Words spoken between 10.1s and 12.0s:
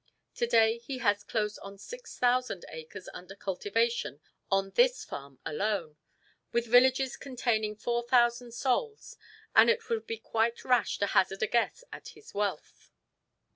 quite rash to hazard a guess